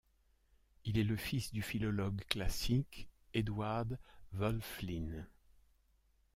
Il 0.83 0.97
est 0.97 1.03
le 1.03 1.15
fils 1.15 1.51
du 1.53 1.61
philologue 1.61 2.23
classique 2.25 3.07
Eduard 3.35 3.85
Wölfflin. 4.33 5.27